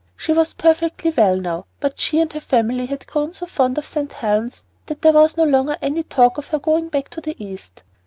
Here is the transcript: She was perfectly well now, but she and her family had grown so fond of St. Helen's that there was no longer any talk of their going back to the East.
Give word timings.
She 0.17 0.33
was 0.33 0.55
perfectly 0.55 1.11
well 1.15 1.37
now, 1.39 1.67
but 1.79 1.99
she 1.99 2.19
and 2.19 2.33
her 2.33 2.39
family 2.39 2.87
had 2.87 3.05
grown 3.05 3.33
so 3.33 3.45
fond 3.45 3.77
of 3.77 3.85
St. 3.85 4.11
Helen's 4.11 4.63
that 4.87 5.03
there 5.03 5.13
was 5.13 5.37
no 5.37 5.43
longer 5.43 5.77
any 5.79 6.01
talk 6.01 6.39
of 6.39 6.49
their 6.49 6.59
going 6.59 6.87
back 6.89 7.07
to 7.09 7.21
the 7.21 7.35
East. 7.37 7.83